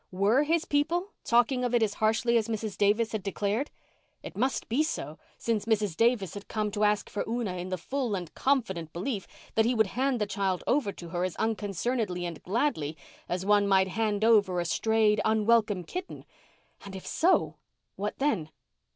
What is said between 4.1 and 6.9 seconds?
It must be so, since Mrs. Davis had come to